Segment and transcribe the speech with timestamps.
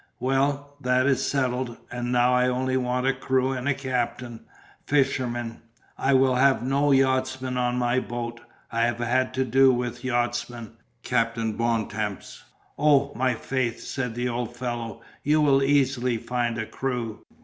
[0.19, 4.43] "Well, that is settled and now I only want a crew and a captain
[4.87, 5.61] fishermen.
[5.95, 8.39] I will have no yachtsmen on my boat.
[8.71, 10.71] I have had to do with yachtsmen,
[11.03, 12.43] Captain Bontemps."
[12.79, 17.21] "Oh, my faith," said the old fellow, "you will easily find a crew."